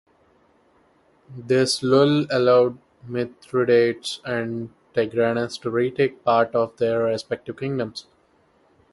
[1.37, 8.07] This lull allowed Mithridates and Tigranes to retake part of their respective kingdoms.